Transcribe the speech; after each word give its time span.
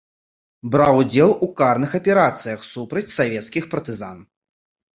Браў 0.75 1.01
удзел 1.01 1.33
у 1.49 1.49
карных 1.61 1.93
аперацыях 2.01 2.65
супраць 2.73 3.07
савецкіх 3.19 3.71
партызан. 3.77 4.17